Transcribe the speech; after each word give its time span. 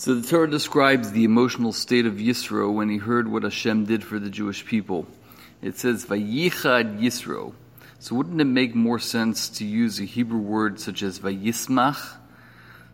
So 0.00 0.14
the 0.14 0.26
Torah 0.26 0.48
describes 0.48 1.12
the 1.12 1.24
emotional 1.24 1.74
state 1.74 2.06
of 2.06 2.14
Yisro 2.14 2.72
when 2.72 2.88
he 2.88 2.96
heard 2.96 3.30
what 3.30 3.42
Hashem 3.42 3.84
did 3.84 4.02
for 4.02 4.18
the 4.18 4.30
Jewish 4.30 4.64
people. 4.64 5.06
It 5.60 5.76
says, 5.76 6.06
Vayichad 6.06 6.98
Yisro. 6.98 7.52
So 7.98 8.14
wouldn't 8.14 8.40
it 8.40 8.46
make 8.46 8.74
more 8.74 8.98
sense 8.98 9.50
to 9.58 9.66
use 9.66 10.00
a 10.00 10.04
Hebrew 10.04 10.38
word 10.38 10.80
such 10.80 11.02
as 11.02 11.18
Vayismach? 11.18 12.16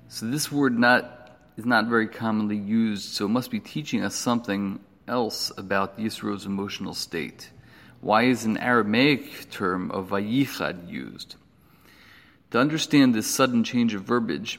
So 0.08 0.26
this 0.26 0.50
word 0.50 0.76
not 0.76 1.30
is 1.56 1.64
not 1.64 1.86
very 1.86 2.08
commonly 2.08 2.56
used, 2.56 3.12
so 3.12 3.26
it 3.26 3.28
must 3.28 3.52
be 3.52 3.60
teaching 3.60 4.02
us 4.02 4.16
something 4.16 4.80
else 5.06 5.52
about 5.56 6.00
Yisro's 6.00 6.44
emotional 6.44 6.92
state. 6.92 7.52
Why 8.00 8.24
is 8.24 8.44
an 8.46 8.56
Aramaic 8.56 9.52
term 9.52 9.92
of 9.92 10.08
Vayichad 10.08 10.90
used? 10.90 11.36
To 12.50 12.58
understand 12.58 13.14
this 13.14 13.28
sudden 13.28 13.62
change 13.62 13.94
of 13.94 14.02
verbiage, 14.02 14.58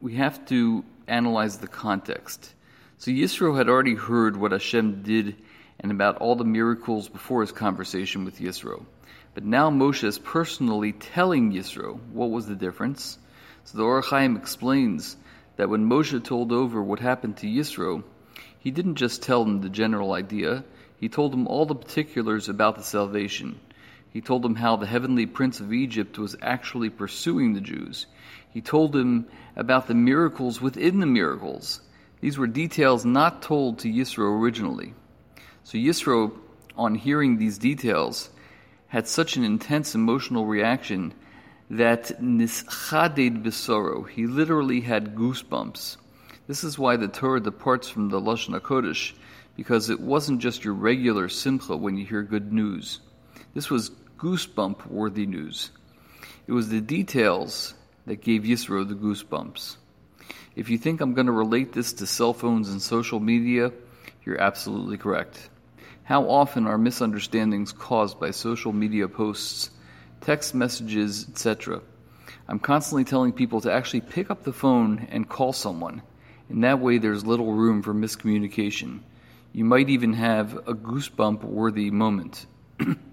we 0.00 0.14
have 0.14 0.42
to 0.46 0.82
analyze 1.08 1.58
the 1.58 1.68
context. 1.68 2.52
So 2.98 3.10
Yisro 3.10 3.56
had 3.56 3.68
already 3.68 3.94
heard 3.94 4.36
what 4.36 4.52
Hashem 4.52 5.02
did 5.02 5.36
and 5.78 5.92
about 5.92 6.18
all 6.18 6.36
the 6.36 6.44
miracles 6.44 7.08
before 7.08 7.42
his 7.42 7.52
conversation 7.52 8.24
with 8.24 8.40
Yisro. 8.40 8.84
But 9.34 9.44
now 9.44 9.70
Moshe 9.70 10.04
is 10.04 10.18
personally 10.18 10.92
telling 10.92 11.52
Yisro 11.52 12.00
what 12.12 12.30
was 12.30 12.46
the 12.46 12.54
difference. 12.54 13.18
So 13.64 13.78
the 13.78 13.84
Or 13.84 14.02
HaChaim 14.02 14.38
explains 14.38 15.16
that 15.56 15.68
when 15.68 15.88
Moshe 15.88 16.22
told 16.24 16.52
over 16.52 16.82
what 16.82 17.00
happened 17.00 17.36
to 17.38 17.46
Yisro, 17.46 18.02
he 18.60 18.70
didn't 18.70 18.94
just 18.94 19.22
tell 19.22 19.42
him 19.42 19.60
the 19.60 19.68
general 19.68 20.12
idea, 20.12 20.64
he 20.98 21.08
told 21.08 21.34
him 21.34 21.46
all 21.46 21.66
the 21.66 21.74
particulars 21.74 22.48
about 22.48 22.76
the 22.76 22.82
salvation. 22.82 23.60
He 24.16 24.22
told 24.22 24.46
him 24.46 24.54
how 24.54 24.76
the 24.76 24.86
heavenly 24.86 25.26
prince 25.26 25.60
of 25.60 25.74
Egypt 25.74 26.18
was 26.18 26.36
actually 26.40 26.88
pursuing 26.88 27.52
the 27.52 27.60
Jews. 27.60 28.06
He 28.48 28.62
told 28.62 28.96
him 28.96 29.26
about 29.56 29.88
the 29.88 29.94
miracles 29.94 30.58
within 30.58 31.00
the 31.00 31.06
miracles. 31.06 31.82
These 32.22 32.38
were 32.38 32.46
details 32.46 33.04
not 33.04 33.42
told 33.42 33.80
to 33.80 33.92
Yisro 33.92 34.40
originally. 34.40 34.94
So 35.64 35.76
Yisro, 35.76 36.32
on 36.78 36.94
hearing 36.94 37.36
these 37.36 37.58
details, 37.58 38.30
had 38.86 39.06
such 39.06 39.36
an 39.36 39.44
intense 39.44 39.94
emotional 39.94 40.46
reaction 40.46 41.12
that 41.68 42.18
nischaded 42.18 43.42
besoro, 43.42 44.08
he 44.08 44.26
literally 44.26 44.80
had 44.80 45.14
goosebumps. 45.14 45.98
This 46.46 46.64
is 46.64 46.78
why 46.78 46.96
the 46.96 47.08
Torah 47.08 47.42
departs 47.42 47.90
from 47.90 48.08
the 48.08 48.18
Lashon 48.22 48.58
HaKodesh, 48.58 49.12
because 49.56 49.90
it 49.90 50.00
wasn't 50.00 50.40
just 50.40 50.64
your 50.64 50.72
regular 50.72 51.28
simcha 51.28 51.76
when 51.76 51.98
you 51.98 52.06
hear 52.06 52.22
good 52.22 52.50
news. 52.50 53.00
This 53.52 53.68
was 53.68 53.90
goosebump 54.18 54.86
worthy 54.86 55.26
news. 55.26 55.70
It 56.46 56.52
was 56.52 56.68
the 56.68 56.80
details 56.80 57.74
that 58.06 58.22
gave 58.22 58.42
Yisro 58.42 58.88
the 58.88 58.94
goosebumps. 58.94 59.76
If 60.54 60.70
you 60.70 60.78
think 60.78 61.00
I'm 61.00 61.12
going 61.12 61.26
to 61.26 61.32
relate 61.32 61.72
this 61.72 61.92
to 61.94 62.06
cell 62.06 62.32
phones 62.32 62.70
and 62.70 62.80
social 62.80 63.20
media, 63.20 63.72
you're 64.24 64.40
absolutely 64.40 64.96
correct. 64.96 65.50
How 66.04 66.30
often 66.30 66.66
are 66.66 66.78
misunderstandings 66.78 67.72
caused 67.72 68.18
by 68.18 68.30
social 68.30 68.72
media 68.72 69.06
posts, 69.06 69.70
text 70.22 70.54
messages, 70.54 71.28
etc.? 71.28 71.82
I'm 72.48 72.58
constantly 72.58 73.04
telling 73.04 73.32
people 73.32 73.60
to 73.62 73.72
actually 73.72 74.00
pick 74.00 74.30
up 74.30 74.44
the 74.44 74.52
phone 74.52 75.08
and 75.10 75.28
call 75.28 75.52
someone. 75.52 76.00
In 76.48 76.60
that 76.60 76.80
way, 76.80 76.98
there's 76.98 77.26
little 77.26 77.52
room 77.52 77.82
for 77.82 77.92
miscommunication. 77.92 79.00
You 79.52 79.64
might 79.64 79.90
even 79.90 80.12
have 80.14 80.54
a 80.54 80.74
goosebump 80.74 81.42
worthy 81.42 81.90
moment. 81.90 82.46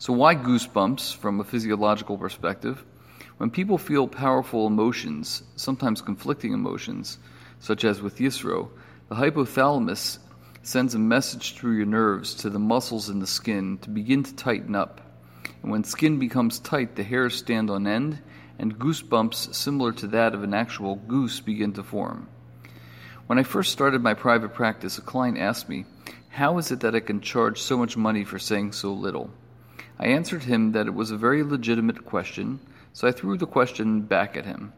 so, 0.00 0.14
why 0.14 0.34
goosebumps 0.34 1.14
from 1.16 1.40
a 1.40 1.44
physiological 1.44 2.16
perspective? 2.16 2.82
When 3.36 3.50
people 3.50 3.76
feel 3.76 4.08
powerful 4.08 4.66
emotions, 4.66 5.42
sometimes 5.56 6.00
conflicting 6.00 6.54
emotions, 6.54 7.18
such 7.58 7.84
as 7.84 8.00
with 8.00 8.16
Yisro, 8.16 8.70
the 9.10 9.14
hypothalamus 9.14 10.18
sends 10.62 10.94
a 10.94 10.98
message 10.98 11.52
through 11.52 11.76
your 11.76 11.84
nerves 11.84 12.32
to 12.36 12.48
the 12.48 12.58
muscles 12.58 13.10
in 13.10 13.18
the 13.18 13.26
skin 13.26 13.76
to 13.82 13.90
begin 13.90 14.22
to 14.22 14.34
tighten 14.34 14.74
up. 14.74 15.02
And 15.62 15.70
when 15.70 15.84
skin 15.84 16.18
becomes 16.18 16.60
tight, 16.60 16.96
the 16.96 17.04
hairs 17.04 17.34
stand 17.34 17.68
on 17.68 17.86
end, 17.86 18.22
and 18.58 18.78
goosebumps 18.78 19.54
similar 19.54 19.92
to 19.92 20.06
that 20.06 20.32
of 20.32 20.42
an 20.42 20.54
actual 20.54 20.96
goose 20.96 21.40
begin 21.40 21.74
to 21.74 21.82
form. 21.82 22.26
When 23.26 23.38
I 23.38 23.42
first 23.42 23.70
started 23.70 24.02
my 24.02 24.14
private 24.14 24.54
practice, 24.54 24.96
a 24.96 25.02
client 25.02 25.36
asked 25.36 25.68
me, 25.68 25.84
How 26.30 26.56
is 26.56 26.70
it 26.70 26.80
that 26.80 26.94
I 26.94 27.00
can 27.00 27.20
charge 27.20 27.60
so 27.60 27.76
much 27.76 27.98
money 27.98 28.24
for 28.24 28.38
saying 28.38 28.72
so 28.72 28.94
little? 28.94 29.30
I 30.00 30.06
answered 30.06 30.42
him 30.42 30.72
that 30.72 30.88
it 30.88 30.94
was 30.94 31.12
a 31.12 31.16
very 31.16 31.44
legitimate 31.44 32.04
question 32.04 32.58
so 32.92 33.06
I 33.06 33.12
threw 33.12 33.36
the 33.36 33.46
question 33.46 34.02
back 34.02 34.36
at 34.36 34.44
him. 34.44 34.72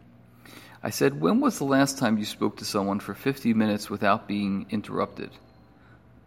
I 0.83 0.91
said, 0.91 1.21
When 1.21 1.41
was 1.41 1.59
the 1.59 1.65
last 1.65 1.99
time 1.99 2.19
you 2.19 2.25
spoke 2.25 2.59
to 2.59 2.65
someone 2.65 3.01
for 3.01 3.15
50 3.15 3.55
minutes 3.55 3.89
without 3.89 4.29
being 4.29 4.67
interrupted? 4.71 5.31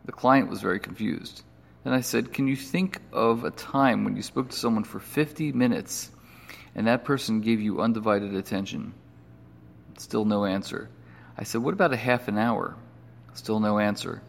The 0.06 0.12
client 0.12 0.50
was 0.50 0.62
very 0.62 0.80
confused. 0.80 1.44
Then 1.84 1.94
I 1.94 2.02
said, 2.02 2.34
Can 2.34 2.48
you 2.48 2.56
think 2.56 3.02
of 3.12 3.44
a 3.44 3.52
time 3.52 4.04
when 4.04 4.16
you 4.16 4.24
spoke 4.24 4.50
to 4.50 4.56
someone 4.56 4.84
for 4.84 5.00
50 5.00 5.52
minutes 5.52 6.10
and 6.74 6.88
that 6.88 7.06
person 7.06 7.42
gave 7.42 7.62
you 7.62 7.82
undivided 7.82 8.34
attention? 8.34 8.94
Still 9.98 10.26
no 10.26 10.46
answer. 10.46 10.90
I 11.38 11.44
said, 11.44 11.62
What 11.62 11.74
about 11.74 11.94
a 11.94 11.98
half 11.98 12.28
an 12.28 12.38
hour? 12.38 12.76
Still 13.34 13.60
no 13.60 13.78
answer. 13.78 14.22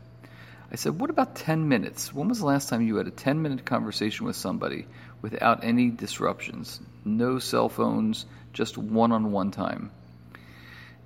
I 0.70 0.76
said, 0.76 0.98
What 0.98 1.10
about 1.10 1.36
10 1.36 1.68
minutes? 1.68 2.12
When 2.12 2.28
was 2.28 2.40
the 2.40 2.46
last 2.46 2.68
time 2.68 2.82
you 2.82 2.96
had 2.96 3.06
a 3.06 3.12
10 3.12 3.40
minute 3.40 3.64
conversation 3.64 4.26
with 4.26 4.36
somebody 4.36 4.86
without 5.22 5.62
any 5.62 5.90
disruptions? 5.90 6.80
No 7.04 7.38
cell 7.38 7.68
phones, 7.68 8.26
just 8.52 8.76
one 8.76 9.12
on 9.12 9.30
one 9.30 9.52
time. 9.52 9.90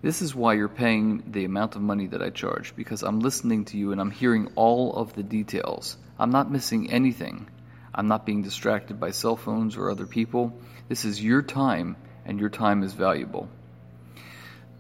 This 0.03 0.23
is 0.23 0.35
why 0.35 0.55
you're 0.55 0.69
paying 0.69 1.25
the 1.27 1.45
amount 1.45 1.77
of 1.77 1.83
money 1.83 2.07
that 2.07 2.23
I 2.23 2.31
charge, 2.31 2.75
because 2.75 3.03
I'm 3.03 3.21
listening 3.21 3.67
to 3.67 3.77
you 3.77 3.93
and 3.93 4.01
I'm 4.01 4.11
hearing 4.11 4.51
all 4.55 4.95
of 4.95 5.13
the 5.13 5.23
details. 5.23 5.99
I'm 6.19 6.31
not 6.31 6.51
missing 6.51 6.91
anything. 6.91 7.51
I'm 7.95 8.09
not 8.09 8.25
being 8.25 8.43
distracted 8.43 8.99
by 8.99 9.11
cell 9.11 9.37
phones 9.37 9.77
or 9.77 9.91
other 9.91 10.07
people. 10.07 10.59
This 10.89 11.05
is 11.05 11.23
your 11.23 11.43
time, 11.43 11.97
and 12.25 12.41
your 12.41 12.49
time 12.49 12.83
is 12.83 12.95
valuable. 12.95 13.51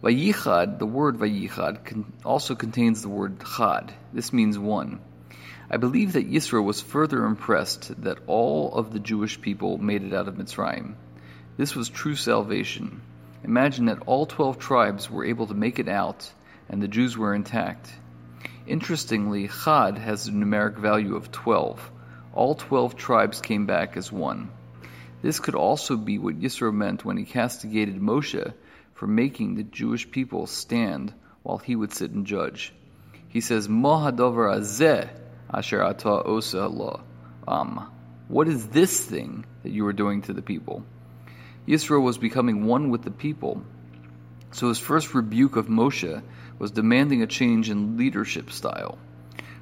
Vayichad, 0.03 0.79
the 0.79 0.87
word 0.87 1.19
Vayichad, 1.19 2.05
also 2.25 2.55
contains 2.55 3.03
the 3.03 3.11
word 3.11 3.45
Chad. 3.45 3.93
This 4.15 4.33
means 4.33 4.59
one. 4.59 5.01
I 5.71 5.77
believe 5.77 6.15
that 6.15 6.31
Yisro 6.31 6.65
was 6.65 6.81
further 6.81 7.27
impressed 7.27 8.03
that 8.03 8.21
all 8.27 8.73
of 8.73 8.95
the 8.95 8.99
Jewish 8.99 9.39
people 9.43 9.77
made 9.77 10.03
it 10.03 10.15
out 10.15 10.27
of 10.27 10.37
Mitzrayim. 10.37 10.95
This 11.59 11.77
was 11.77 11.91
true 11.91 12.17
salvation. 12.17 13.03
Imagine 13.45 13.85
that 13.87 14.03
all 14.07 14.25
12 14.25 14.59
tribes 14.59 15.11
were 15.11 15.27
able 15.27 15.49
to 15.49 15.55
make 15.55 15.79
it 15.79 15.89
out 15.89 16.33
and 16.71 16.83
the 16.83 16.89
Jews 16.89 17.19
were 17.19 17.35
intact. 17.35 17.93
Interestingly, 18.67 19.49
Chad 19.49 19.99
has 19.99 20.27
a 20.27 20.33
numeric 20.33 20.79
value 20.79 21.15
of 21.15 21.31
12. 21.31 21.91
All 22.33 22.55
12 22.55 22.97
tribes 22.97 23.43
came 23.43 23.67
back 23.67 23.99
as 23.99 24.11
one. 24.11 24.51
This 25.21 25.41
could 25.41 25.55
also 25.55 25.99
be 25.99 26.17
what 26.17 26.41
Yisro 26.41 26.73
meant 26.73 27.05
when 27.05 27.19
he 27.19 27.25
castigated 27.25 28.01
Moshe 28.01 28.55
for 29.01 29.07
making 29.07 29.55
the 29.55 29.63
Jewish 29.63 30.11
people 30.11 30.47
stand 30.47 31.15
while 31.43 31.57
he 31.57 31.75
would 31.75 31.91
sit 31.91 32.11
and 32.11 32.27
judge. 32.27 32.71
He 33.29 33.41
says, 33.41 33.67
Mohadover 33.67 34.55
azeh 34.55 35.09
asher 35.51 35.83
ata 35.83 36.23
osa. 36.23 36.69
Um, 37.49 37.91
what 38.29 38.47
is 38.47 38.69
this 38.69 39.03
thing 39.03 39.47
that 39.63 39.73
you 39.73 39.87
are 39.87 39.95
doing 39.95 40.21
to 40.23 40.35
the 40.35 40.43
people? 40.43 40.85
Yisro 41.67 42.03
was 42.03 42.19
becoming 42.19 42.67
one 42.67 42.91
with 42.91 43.01
the 43.01 43.11
people. 43.11 43.63
So 44.53 44.69
his 44.69 44.79
first 44.79 45.15
rebuke 45.15 45.57
of 45.57 45.67
Moshe 45.69 46.23
was 46.59 46.71
demanding 46.71 47.23
a 47.23 47.27
change 47.27 47.71
in 47.71 47.97
leadership 47.97 48.51
style. 48.53 48.99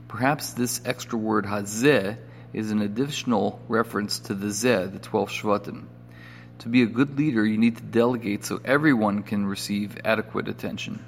Perhaps 0.09 0.55
this 0.55 0.81
extra 0.85 1.17
word 1.17 1.45
hazeh 1.45 2.19
is 2.53 2.73
an 2.73 2.83
additional 2.83 3.61
reference 3.69 4.19
to 4.19 4.35
the 4.35 4.49
zeh, 4.49 4.93
the 4.93 4.99
12 4.99 5.31
Shvatim. 5.31 5.85
To 6.61 6.69
be 6.69 6.83
a 6.83 6.87
good 6.87 7.17
leader, 7.17 7.47
you 7.47 7.57
need 7.57 7.77
to 7.77 7.83
delegate 7.83 8.45
so 8.45 8.61
everyone 8.65 9.23
can 9.23 9.47
receive 9.47 9.97
adequate 10.05 10.49
attention. 10.49 11.05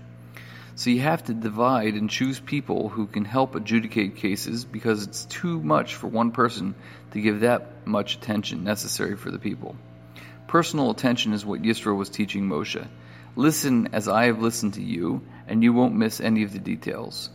So 0.77 0.91
you 0.91 1.01
have 1.01 1.25
to 1.25 1.35
divide 1.35 1.95
and 1.95 2.09
choose 2.09 2.39
people 2.39 2.89
who 2.89 3.07
can 3.07 3.25
help 3.25 3.55
adjudicate 3.55 4.17
cases 4.17 4.65
because 4.65 5.03
it's 5.03 5.25
too 5.25 5.61
much 5.61 5.97
for 5.97 6.07
one 6.07 6.31
person 6.31 6.75
to 7.11 7.21
give 7.21 7.41
that 7.41 7.87
much 7.87 8.15
attention 8.15 8.63
necessary 8.63 9.17
for 9.17 9.31
the 9.31 9.39
people. 9.39 9.75
Personal 10.47 10.91
attention 10.91 11.33
is 11.33 11.45
what 11.45 11.63
Yisro 11.63 11.97
was 11.97 12.09
teaching 12.09 12.49
Moshe. 12.49 12.87
Listen 13.37 13.89
as 13.93 14.09
I 14.09 14.27
have 14.27 14.41
listened 14.41 14.75
to 14.75 14.83
you, 14.83 15.23
and 15.49 15.63
you 15.63 15.73
won't 15.73 15.95
miss 15.95 16.21
any 16.21 16.45
of 16.45 16.53
the 16.53 16.59
details. 16.59 17.29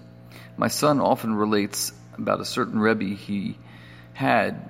My 0.57 0.69
son 0.69 1.01
often 1.01 1.35
relates 1.35 1.91
about 2.17 2.39
a 2.39 2.45
certain 2.45 2.79
Rebbe 2.79 3.15
he 3.15 3.57
had 4.13 4.69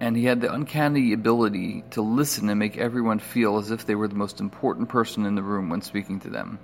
and 0.00 0.16
he 0.16 0.24
had 0.24 0.40
the 0.40 0.52
uncanny 0.52 1.12
ability 1.12 1.82
to 1.90 2.02
listen 2.02 2.48
and 2.48 2.58
make 2.58 2.76
everyone 2.76 3.18
feel 3.18 3.58
as 3.58 3.70
if 3.70 3.86
they 3.86 3.94
were 3.94 4.08
the 4.08 4.14
most 4.14 4.40
important 4.40 4.88
person 4.88 5.26
in 5.26 5.34
the 5.34 5.42
room 5.42 5.68
when 5.68 5.82
speaking 5.82 6.20
to 6.20 6.30
them. 6.30 6.58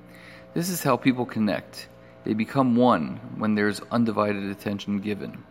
This 0.55 0.71
is 0.71 0.83
how 0.83 0.97
people 0.97 1.27
connect. 1.27 1.89
They 2.25 2.35
become 2.35 2.77
one 2.77 3.17
when 3.37 3.55
there's 3.55 3.81
undivided 3.91 4.45
attention 4.45 5.01
given. 5.01 5.43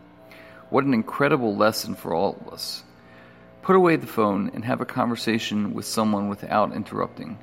What 0.70 0.84
an 0.84 0.94
incredible 0.94 1.56
lesson 1.56 1.94
for 1.94 2.14
all 2.14 2.38
of 2.40 2.52
us. 2.52 2.82
Put 3.62 3.76
away 3.76 3.96
the 3.96 4.06
phone 4.06 4.50
and 4.54 4.64
have 4.64 4.80
a 4.80 4.86
conversation 4.86 5.74
with 5.74 5.84
someone 5.84 6.28
without 6.28 6.74
interrupting. 6.74 7.38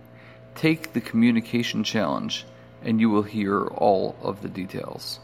Take 0.55 0.93
the 0.93 1.01
communication 1.01 1.83
challenge, 1.83 2.45
and 2.83 2.99
you 2.99 3.09
will 3.09 3.23
hear 3.23 3.65
all 3.65 4.15
of 4.21 4.41
the 4.41 4.49
details. 4.49 5.19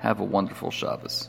Have 0.00 0.20
a 0.20 0.24
wonderful 0.24 0.70
Shabbos. 0.70 1.28